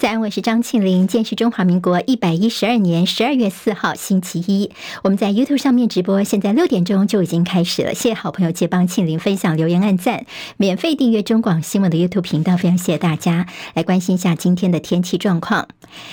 [0.00, 1.06] 在安，我是张庆玲。
[1.06, 4.70] 今天是中华民国一百一十二年十二月四号，星期一。
[5.04, 7.92] 我们在 YouTube 上面直播，现在六点钟就已经开始了。
[7.92, 10.24] 谢谢好朋友借帮庆玲分享、留言、按赞，
[10.56, 12.56] 免费订阅中广新闻的 YouTube 频道。
[12.56, 15.68] 非常谢谢大家来关心一下今天的天气状况。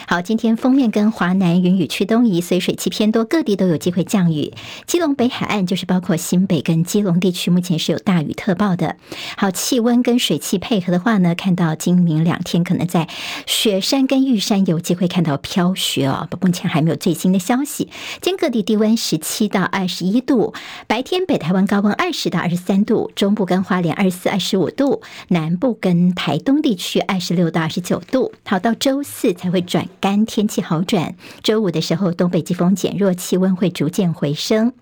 [0.05, 4.51] 好，今天封面跟华南云雨区东移，所以水汽偏多，各地都有机会降雨。
[4.85, 8.97] 基隆北海岸就是包括新北跟基隆地区，目前是有大雨特报的。
[9.37, 13.07] 好，气温跟水汽配合的话呢，看到今明两天可能在
[13.45, 13.76] 雪。
[13.81, 17.89] 山跟玉山有机会看到飘雪哦，目前还没有最新的消息。
[18.21, 20.53] 今各地低温十七到二十一度，
[20.87, 28.33] 白天北台湾高温二十到二十三度，中部跟花莲二十四、二十五度，南部跟台东地区二十六到二十九度。
[28.45, 31.15] 好，到周四才会转干，天气好转。
[31.43, 34.73] 周五的时候，东北季风减弱，气温会逐渐回升。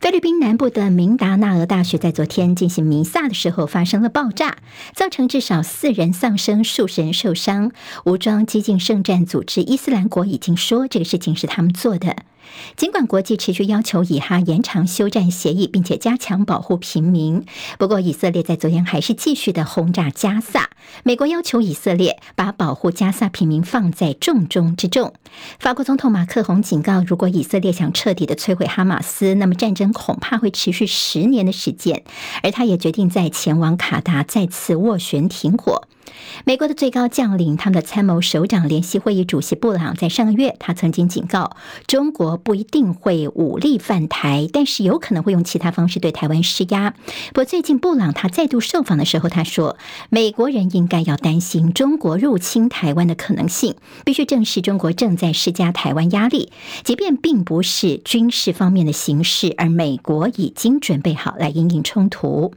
[0.00, 4.58] 菲律宾南部的明达纳俄大学在昨天进行弥撒的时候发生了爆炸，
[4.94, 7.72] 造成至少四人丧生、数十人受伤。
[8.04, 12.16] 武装激进圣战组织伊斯兰国已经说这个事情是他们做的。
[12.76, 17.44] 尽管国际持续要求以哈延长休战协议，并且加强保护平民，
[17.78, 20.70] 不过以色列在昨天还是继续的轰炸加萨。
[21.02, 25.14] 美国要求以色列把保护加萨平民放在重中之重。
[25.58, 32.04] 法国总统马克宏警告，如果以色列想彻底的摧毁哈马斯，那么战争恐怕会持续十年的时间。
[32.42, 35.88] 而他也决定在前往卡达再次斡旋停火。
[36.44, 41.56] 美国的最高将领，他们的参谋首长联席会议主席布朗在上个月，他曾经警告
[41.86, 46.94] 中国不一定会武力犯台，但是有可能会用其他方式对台湾施压。
[47.28, 49.76] 不过最近布朗他再度受访的时候，他说
[50.10, 62.52] 美国人应该要担心中国入侵台湾的可能性，必须正视中国正在施加台湾压力，即便并不是军事方面的形式，而美国已经准备好来因应冲突。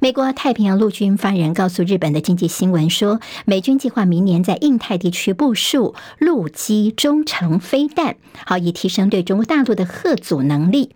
[0.00, 10.90] 美国太平洋陆军发言人告诉日本的经济新闻说，美军计划明年在印太地区部署陆基中程飞弹，好以提升对中国大陆的吓阻能力。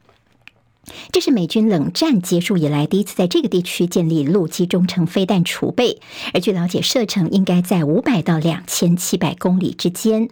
[1.12, 6.00] 这是美军冷战结束以来第一次在这个地区建立陆基中程飞弹储备，
[6.32, 10.30] 而据了解，射程应该在五百到两千七百公里之间。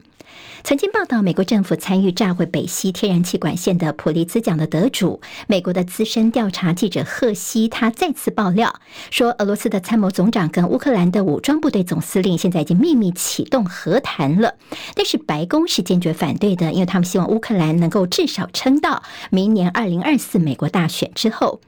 [0.63, 8.75] 曾经报道，美国政府参与炸毁北溪天然气管线的普利兹奖的得主，美国的资深调查记者赫西，他再次爆料
[9.11, 14.55] 说，俄罗斯的参谋总长跟乌克兰的武装部队总司令现在已经秘密启动和谈了，
[14.95, 21.61] 但是白宫是坚决反对的，因为他们希望乌克兰能够至少撑到明年二零二四美国大选之后。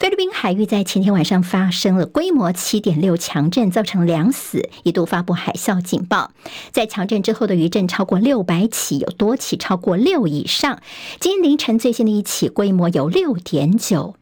[0.00, 6.30] 菲律宾海域在前天晚上发生了规模七点六强震，造成两死，一度发布海啸警报。
[6.70, 10.80] 在强震之后的余震超过六百起，有多起超过六以上。
[11.20, 14.16] 今天凌晨最新的一起规模有六点九。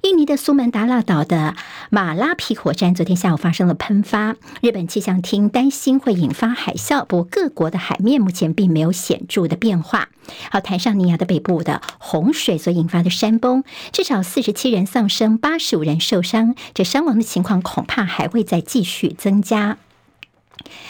[0.00, 1.54] 印尼的苏门答腊岛的
[1.90, 10.08] 马拉皮火山昨天下午发生了喷发，日本气象厅担心会引发海啸，不过各国的海面目前并没有显著的变化。
[10.50, 19.76] 好，坦桑尼亚的北部的洪水所引发的山崩，至少四十七人丧生，八十五人受伤，这伤亡的情况恐怕还会再继续增加。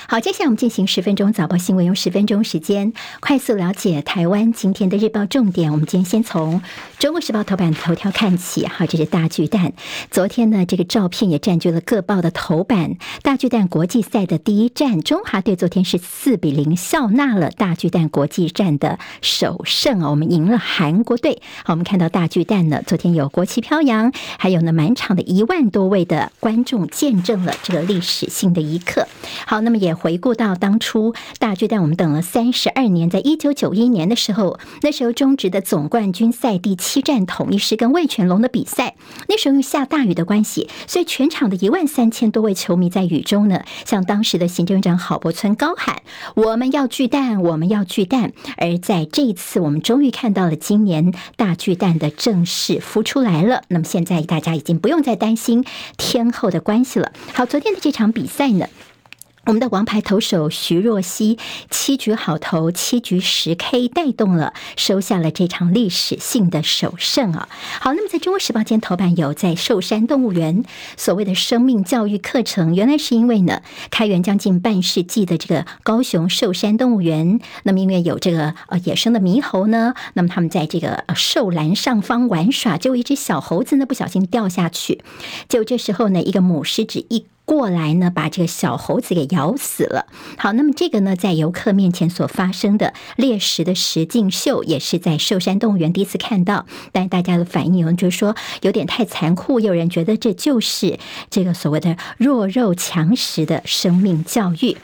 [0.09, 5.73] 好，接下来我们进行十分钟早报新闻，用十分钟时间快速了解台湾今天的日报重点。
[5.73, 6.61] 我们今天先从
[6.99, 9.73] 《中国时报》头版头条看起，哈，这是大巨蛋。
[10.11, 12.97] 昨天呢，这个照片也占据了各报的头版。
[13.23, 21.43] 大巨蛋国际赛的第一战，中华队昨天是四比零笑纳了大巨蛋国际战的首胜啊，我们赢了韩国队。
[21.65, 29.07] 好，我们看到大巨蛋呢，昨天有国旗飘扬，还有呢满场的一万多位的观众见证了这个历史性的一刻。
[29.45, 29.56] 好。
[29.57, 38.97] 好那么也回顾到当初大巨蛋，我们等了三十二年，在一九九一年的时候，那时候中职的总冠军赛第七战统一狮跟魏全龙的比赛，
[39.29, 46.03] 那时候因为下大雨的关系，所以全场的一万三千多位球迷在雨中呢，向当时的行政院长郝柏村高喊
[46.37, 53.63] ：“我们要巨蛋，我们要巨蛋。”而在这一次，我们终于看到了今年大巨蛋的正式孵出来了。
[53.69, 55.65] 那么现在大家已经不用再担心
[55.97, 57.11] 天后的关系了。
[57.33, 58.67] 好，昨天的这场比赛呢，
[59.47, 61.39] 我们的王牌投手徐若曦
[61.71, 67.49] 七局好投，七局十 K 带动了，收下了这场历史性的首胜啊！
[67.81, 70.65] 好，那么在中国时报今天头版有在寿山动物园
[70.97, 85.01] 所谓的生命教育课程，原来是因为呢开园将近半世纪的这个高雄寿山动物园，那么因为有这个呃野生的猕猴呢，那么他们在这个兽栏上方玩耍，就一只小猴子呢不小心掉下去，
[85.49, 87.27] 就这时候呢一个母狮子一。
[87.47, 90.07] 过来呢，把这个小猴子给咬死了。
[90.37, 96.67] 好，那么这个呢，在游客面前所发生的猎食的实境秀，也是在寿山动物园第一次看到。
[96.93, 100.99] 但大家的反应，有人就是说有点太残酷，有人觉得这就是
[101.31, 104.77] 这个所谓的弱肉强食的生命教育。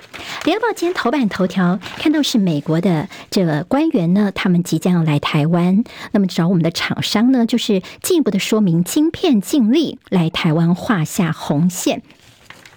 [0.45, 5.83] 联合报今天头版头条看到是美国的这个官员呢，他们即将要来台湾，
[6.13, 12.03] 那么找我们的厂商呢，就是进一步的说明晶片禁令来台湾画下红线。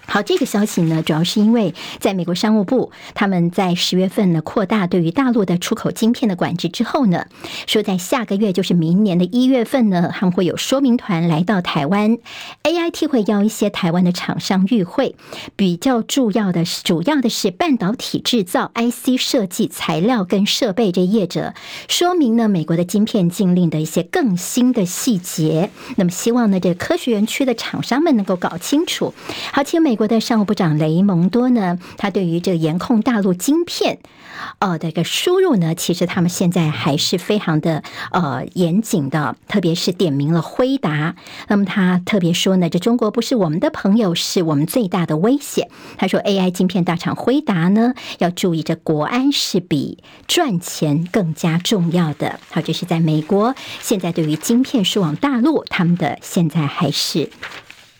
[0.06, 7.26] 好，这个消息呢，主要是因为在美国商务部他们在十月份呢扩大对于大陆的出口晶片的管制之后呢，
[7.66, 12.18] 说在下个月就是明年的一月份呢，他们会有说明团来到台湾
[12.62, 15.16] ，AIT 会邀一些台湾的厂商与会，
[15.56, 21.52] 比较重要的是主要的是半导体制造、IC 设计、材料跟设备这业者，
[21.88, 25.70] 说明呢美国的晶片禁令的一些更新的细节。
[25.96, 29.12] 那么希望呢这科学园区的厂商们能够搞清楚。
[29.52, 29.95] 好，请美。
[29.96, 34.00] 美国的商务部长雷蒙多呢，他对于这个严控大陆晶片，
[34.58, 41.16] 呃，的一个输入呢，其实他们现在还是非常的呃严谨的，特别是点名了辉达。
[41.48, 45.70] 那么他特别说呢，这中国不是我们的朋友，是我们最大的威胁。
[45.96, 52.38] 他说，AI 晶片大厂辉达呢，要注意这国安是比赚钱更加重要的。
[52.50, 57.30] 好，这是在美国现在对于晶片输往大陆，他们的现在还是。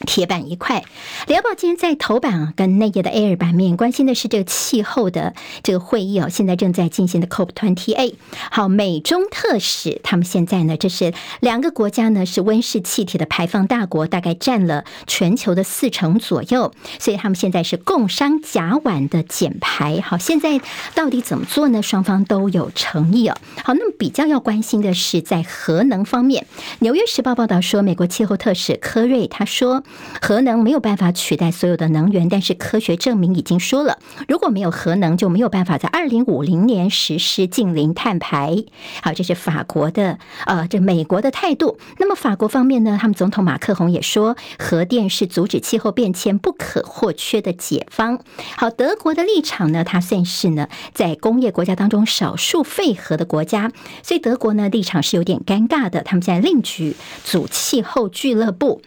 [0.01, 0.85] 铁板一块。
[1.27, 8.15] 联合报今天在头版啊，跟内页的 A 二版面关心的是这个气候的这个会议哦，现在正在进行的 COP28。
[8.51, 20.01] 好，美中特使他们现在呢，这是两个国家呢是温室气体的排放大国，大概占了全球的四成左右，所以他们现在是共商甲烷的减排。
[20.01, 20.61] 好，现在
[20.95, 21.83] 到底怎么做呢？
[21.83, 23.37] 双方都有诚意哦。
[23.65, 26.47] 好，那么比较要关心的是在核能方面，
[26.81, 29.83] 纽约时报报道说，美国气候特使科瑞他说。
[30.21, 33.99] 核能没有办法取代所有的能源，但是科学证明已经说了，
[34.29, 38.65] 如果没有核能，就没有办法在二零五零年实施净零碳排。
[39.03, 41.79] 好，这是法国的，呃，这美国的态度。
[41.99, 48.21] 那么法国方面呢，他们总统马克宏也说，核电是阻止气候变迁不可或缺的解方。
[48.57, 53.71] 好，德国的立场呢，它算是呢在工业国家当中少数废核的国家，
[54.03, 56.03] 所以德国呢立场是有点尴尬的。
[56.03, 58.83] 他们现在另举组气候俱乐部。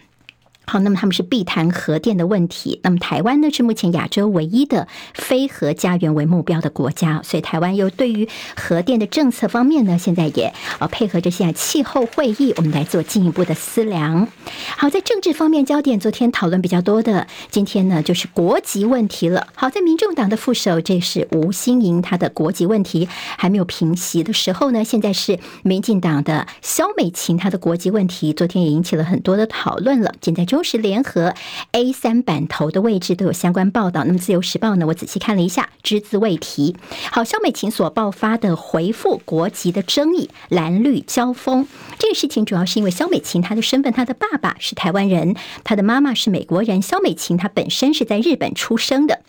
[0.70, 2.78] 好，那么他们是必谈核电的问题。
[2.84, 14.28] 那么台湾呢，是目前亚洲唯一的非核家园为目标的国家，所以台湾又对于核电的政策方面呢，现在也呃配合着现在气候会议，我们来做进一步的思量。
[14.76, 19.48] 好，在政治方面焦点，昨天讨论比较多的，今天呢就是国籍问题了。
[19.56, 30.14] 好，在民众党的副手，这是吴欣盈，他的国籍问题还没有平息的时候呢，现在是民进党的萧美琴，她的国籍问题，昨天也引起了很多的讨论了。
[30.22, 30.59] 现在就。
[30.60, 31.32] 都是联合
[31.72, 34.04] A 三版头的位置都有相关报道。
[34.04, 34.86] 那么自由时报呢？
[34.86, 36.76] 我仔细看了一下，只字未提。
[37.10, 41.66] 好，肖美琴所爆发的回复国籍的争议，蓝绿交锋。
[41.98, 45.34] 这个事情主要是因为肖美琴她的身份，她的爸爸是台湾人，
[45.64, 46.82] 她的妈妈是美国人。
[46.82, 49.20] 肖美琴她本身是在日本出生的。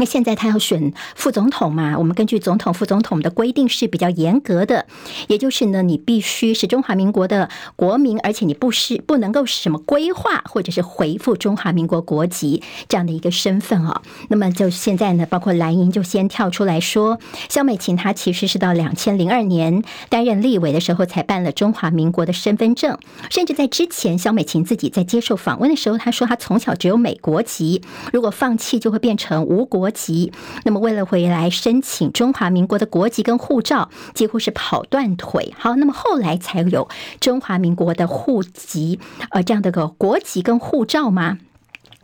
[0.00, 1.98] 那现在他要选副总统嘛？
[1.98, 4.86] 我们根据总统、副总统的规定是比较严格的，
[5.28, 14.00] 也就是呢，你必须是中华民国的国民，而且你不是不能够什么归化或者是回复中华民国国籍这样的一个身份哦。
[14.28, 17.18] 那么就现在呢，包括蓝营就先跳出来说，
[17.50, 22.96] 萧美琴她其实是到两千零二年担任立委的时候才办了中华民国的身份证，
[23.28, 27.82] 甚至在之前，萧美琴自己在接受访问的时候，她说她从小只有美国籍，
[28.14, 29.89] 如果放弃就会变成无国。
[29.90, 30.32] 籍，
[30.64, 35.54] 那么为了回来申请中华民国的国籍跟护照，几乎是跑断腿。
[35.58, 36.88] 好，那么后来才有
[37.20, 38.98] 中华民国的户籍，
[39.30, 41.38] 呃，这样的个国籍跟护照吗？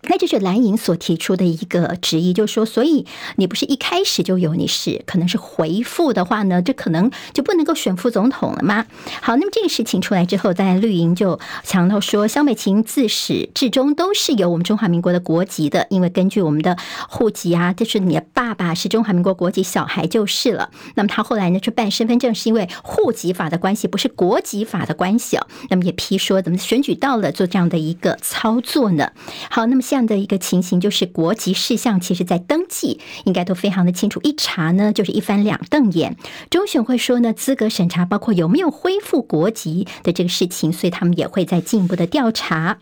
[0.09, 8.87] 那这是蓝营所提出的一个质疑，就是说，所以你不是一开始就有，你是可能是回复的话呢，这可能就不能够选副总统了吗？
[9.21, 16.77] 好，那么这个事情出来之后，在绿营就强调说，萧美琴自始至终都是有我们中华民国的国籍的，因为根据我们的
[17.09, 20.71] 户籍啊，就是你的爸爸是中华民国国籍，小孩就是了。
[20.95, 25.47] 那么他后来呢去办身份证，是因为户籍法的关系，不是国籍法的关系哦。
[25.71, 29.11] 那么也批说，怎么选举到了做这样的一个操作呢？
[29.51, 36.19] 好，那么现这样的一个情形，就是国籍事项，其实在登记应该都非常的清楚，一查呢就是一翻两瞪眼。
[36.51, 42.77] 中选会说呢，资格审查包括有没有恢复国籍的这个事情，所以他们也会在进一步的调查。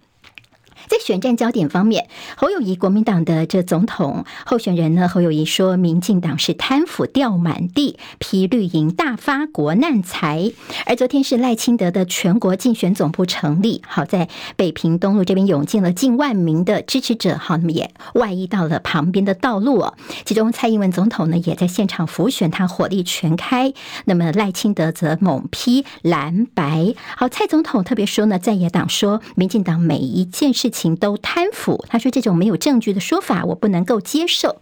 [0.89, 10.53] 在选战焦点方面，侯友谊国民党的这总统候选人呢，侯友谊说，民进党是贪腐掉满地，批绿营大发国难财。
[10.87, 19.95] 而昨天是赖清德的全国竞选总部成立，好在北平东路这边涌进了近万名的支持者，好，那么也外溢到了旁边的道路哦。
[20.25, 23.73] 其中蔡英文总统呢也在现场辅选，他火力全开。
[24.05, 26.95] 那么赖清德则猛批蓝白。
[27.17, 34.57] 好，蔡总统特别说呢，在野党说民进党每一件事情都贪腐，他说这种没有证据的说法我不能够接受。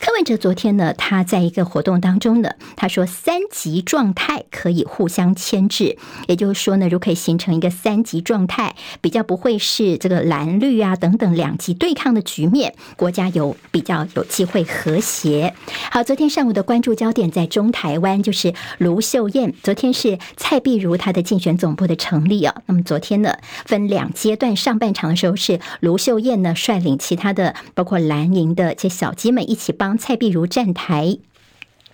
[0.00, 15.54] 柯文哲昨天呢，他在一个活动当中呢，他说三级状态可以互相牵制，也就是说呢，如果可以形成一个三级状态，比较不会是这个蓝绿啊等等两极对抗的局面，国家有比较有机会和谐。
[15.90, 19.52] 好，昨天上午的关注焦点在中台湾，就是卢秀燕。
[19.62, 31.18] 昨天是蔡壁如她的竞选总部的成立啊，那么昨天呢，分两阶段，上半场的时候是卢秀燕呢率领其他的包括蓝营的这些小鸡们一起帮蔡壁如站台。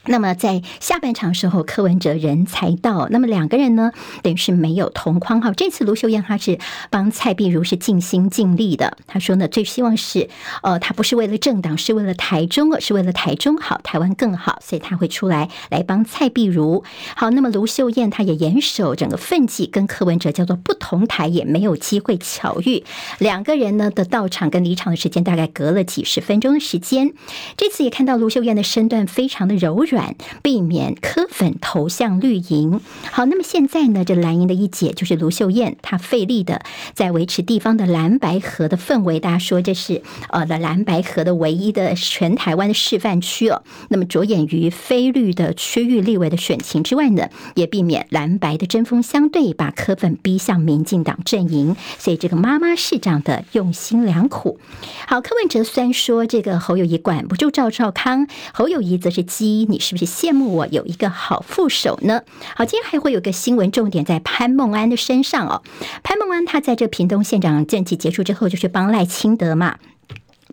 [0.06, 3.92] 那么在下半场时候，柯文哲人才到，那么两个人呢，
[4.22, 5.52] 等于是没有同框哈。
[5.56, 6.58] 这次卢秀燕她是
[6.90, 8.96] 帮蔡壁如是尽心尽力的。
[9.06, 10.28] 她说呢，最希望是，
[10.64, 16.82] 呃，她不是为了政党，是为了台中，是为了台中好，台湾更好，所以她会出来来帮蔡壁如。
[17.14, 22.82] 好，那么卢秀燕她也严守整个分际，跟柯文哲叫做不同台，也没有机会巧遇。
[23.18, 27.12] 两个人呢的到场跟离场的时间大概隔了几十分钟的时间。
[27.56, 29.91] 这次也看到卢秀燕的身段非常的柔软。
[29.92, 32.80] 软，避免柯粉投向绿营。
[33.10, 36.62] 好，那么现在呢，这蓝营的一姐就是卢秀燕，她费力的
[36.94, 39.20] 在维持地方的蓝白合的氛围。
[39.20, 43.62] 大家说这是呃的蓝白合的唯一的全台湾的示范区哦。
[43.90, 51.76] 那么着眼于非绿的区域立委的选情之外呢，也避免蓝白的针锋相对，把柯粉逼向民进党阵营。
[51.98, 54.58] 所以这个妈妈市长的用心良苦。
[55.06, 59.81] 好，柯文哲虽然说这个侯友谊管不住赵少康，侯友谊则是激你。
[59.82, 62.22] 是不是羡慕我有一个好副手呢？
[62.56, 65.62] 好，今天还会有个新闻重点在潘孟安的身上哦。
[66.02, 69.76] 潘孟安他在这屏东县长任期结束之后，就去帮赖清德嘛。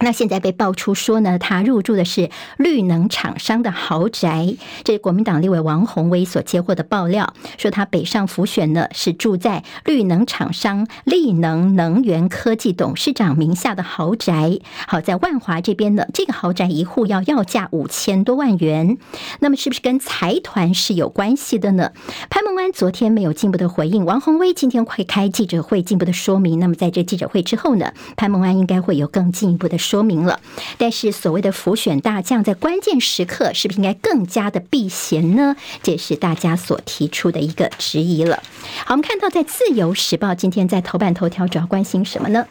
[0.01, 4.55] 那现在被爆出说呢，他入住的是绿能厂商的豪宅。
[4.83, 14.59] 这是国民党立委王鸿薇所接获的爆料，说他北上辅选呢，是住在绿能厂商力能能源科技董事长名下的豪宅。
[14.87, 18.97] 好，在万华这边呢，这个豪宅一户要要价五千多万元。
[19.39, 21.91] 那么是不是跟财团是有关系的呢？
[22.29, 26.59] 潘孟安昨天没有进一步的回应，王鸿薇今天会开记者会进一步的说明。
[26.59, 30.00] 那么在这记者会之后呢，潘孟安应该会有更进一步的说。
[30.10, 30.39] 明了，
[30.79, 35.55] 但是所谓的浮选大将在关键时刻是不是应该更加的避嫌呢？
[35.84, 38.41] 这也是大家所提出的一个质疑了。
[38.86, 42.48] 好，我们看到在《自由时报》今天在头版头条主要关心什么呢？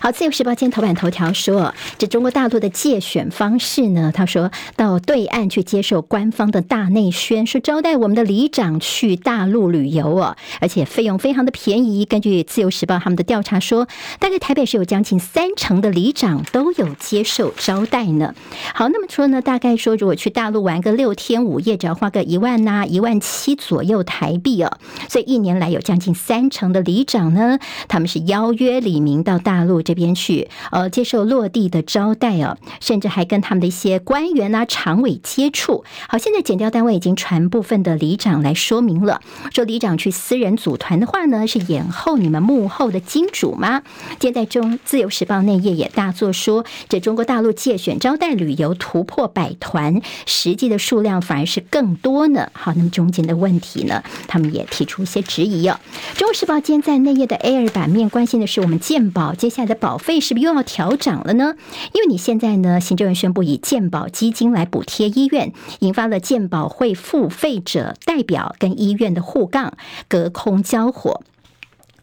[0.00, 12.04] 好，《自由时报》今天头版头条说，这中国大陆的借选方式呢，他说到对岸去接受官方的大内宣，说招待我们的里长去大陆旅游哦，而且费用非常的便宜。
[12.04, 13.86] 根据《自由时报》他们的调查说，
[14.18, 18.34] 大概台北市有将近三成的里长都有接受招待呢。
[18.74, 24.78] 好，那么说呢，大概说如果去大陆玩个六天五夜，只要花个一万呐、一万七左右台币哦。
[25.08, 35.84] 所以一年来有将近三成的里长呢，他们是邀约里民到大陆这边去，呃，接受落地的招待哦，甚至还跟他们的一些官员啊、常委接触。
[36.08, 39.20] 好，现在检调单位已经传部分的里长来说明了，
[39.52, 43.82] 说里长去私人组团的话呢，是掩后你们幕后的金主吗？
[44.20, 52.48] 现在中自由时报内页也大作说，这中国大陆借选招待旅游突破百团，实际的数量反而是更多呢。
[52.52, 55.78] 好，那么中间的问题呢，他们也提出一些质疑哦。
[56.14, 59.76] 中国时报今天在内页的 A 二版面关心的是我们健保接下来的。
[59.76, 61.54] 保费是不是又要调涨了呢？
[61.92, 69.74] 因为你现在呢，行政院宣布以健保基金来补贴医院，引发了健保会付费者代表跟医院的互杠，
[70.08, 71.22] 隔空交火。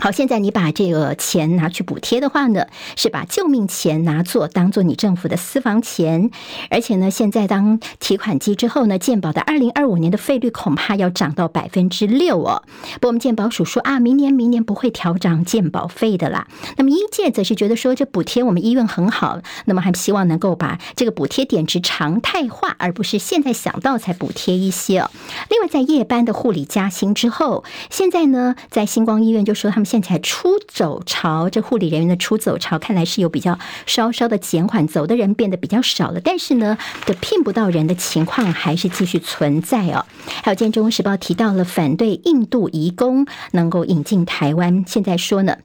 [0.03, 2.65] 好，现在你把这个钱拿去补贴的话呢，
[2.97, 6.29] 是把救命钱拿作当做你政府的私房钱，
[6.69, 12.63] 而且呢，现在当提款机之后呢，健保的二零二五年的费率恐怕要涨到百分之六哦。
[12.95, 16.49] 不过我们健保署说啊，明年明年不会调涨健保费的啦。
[16.75, 25.09] 那么医界则是觉得说，这补贴我们医院很好，那么还希望能够把这个补贴点值常态化，而不是现在想到才补贴一些哦。
[25.49, 29.87] 另外，在夜班的护理加薪之后，现在呢，在星光医院就说他们。
[29.93, 36.19] 现在出走潮，这护理人员的出走潮看来是有比较稍稍的减缓，走的人变得比较少了。
[36.19, 40.03] 但是呢，的聘不到人的情况还是继续存在哦。
[40.41, 45.57] 还有，今天《中国时报》提到了反对印度移工能够引进台湾，现在说呢。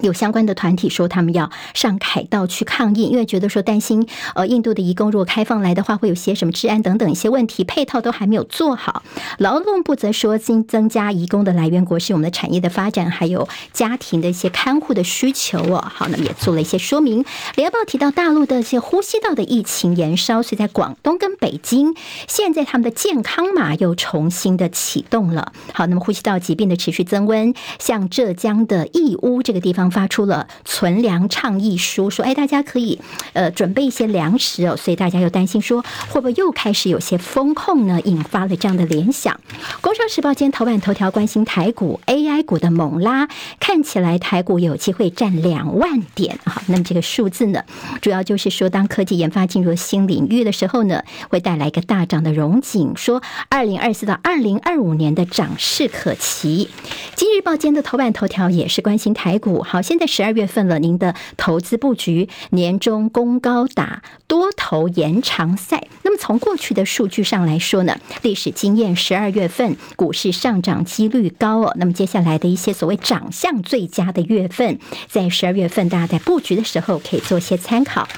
[0.00, 9.02] 有相关的团体说，他们要上凯道去抗议，因为觉得说担心，呃，印度的移工如果开放来的话，会有些什么治安等等一些问题，配套都还没有做好。
[9.38, 15.84] 劳动部则说，增增加移工的来源国是我们的产业的发展，还有家庭的一些看护的需求哦。
[15.86, 17.22] 好，那么也做了一些说明。
[17.56, 21.94] 联报提到，大陆的一些呼吸道的疫情延烧，所以在广东跟北京，
[22.26, 25.52] 现在他们的健康码又重新的启动了。
[25.74, 29.81] 好，那么呼吸道疾病的持续增温，像浙江的义乌这个地方。
[29.90, 32.98] 发出了存粮倡议书，说：“哎，大家可以
[33.32, 38.00] 呃准备一些粮食哦。”所以大家又担心说，会不会又开始有些风控呢？
[38.04, 39.34] 引发了这样的联想。
[39.80, 43.28] 《工商时报》今天头版头条关心台股 AI 股的猛拉，
[43.60, 46.38] 看起来台股有机会占两万点。
[46.44, 47.62] 好，那么这个数字呢，
[48.00, 52.92] 主要就是说，当科技研发进入新领域的时候呢，会带来一个大涨的荣景。
[52.96, 56.68] 说二零二四到二零二五年的涨势可期。
[57.14, 59.62] 《今日报》今天的头版头条也是关心台股。
[59.72, 59.82] 好。
[59.82, 65.86] 现在十二月份了，您的投资布局年终攻高打多头延长赛。
[66.02, 71.74] 那么从过去的数据上来说呢，历史经验，十二月份股市上涨几率高哦。
[71.76, 78.08] 那么接下来的一些所谓长相最佳的月份，在十二月份大家在布局的时候可以做些参考。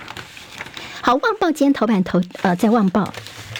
[1.00, 3.02] 好，《旺报》今天头版头呃，在《旺报》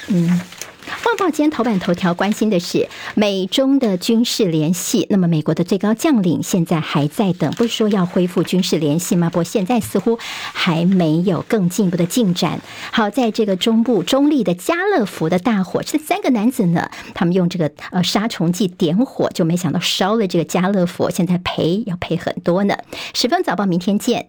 [0.09, 0.29] 嗯。
[1.05, 5.07] 《旺报》今天头版头条关心的是美中的军事联系。
[5.11, 9.29] 那么，美国的最高将领现在还在等，不是说要恢复军事联系吗？
[9.29, 10.19] 不过现在似乎
[10.53, 12.61] 还没有更进一步的进展。
[12.93, 22.77] 好，在这个中部中立的家乐福的大火，这三个男子呢，他们用这个呃杀虫剂点火，就没想到烧了这个家乐福，现在赔要赔很多呢。
[23.13, 24.29] 十分早报，明天见。